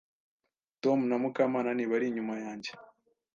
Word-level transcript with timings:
Tom 0.83 0.99
na 1.09 1.17
Mukamana 1.21 1.69
ntibari 1.73 2.05
inyuma 2.07 2.35
yanjye. 2.43 2.71